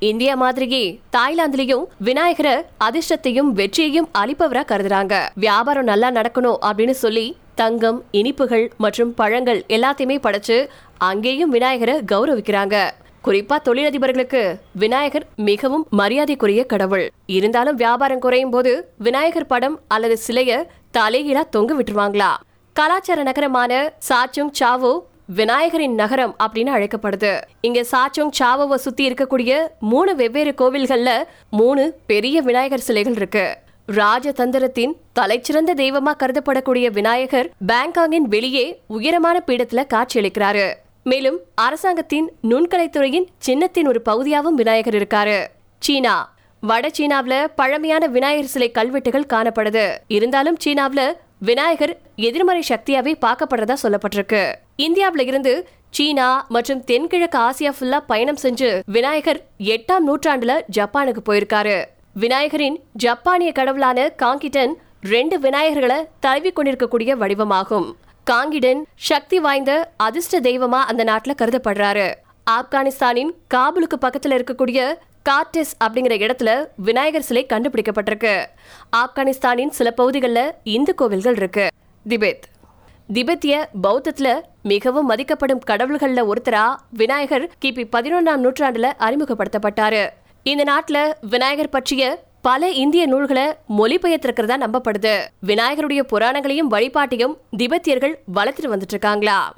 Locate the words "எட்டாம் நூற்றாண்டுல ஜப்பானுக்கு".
59.58-61.16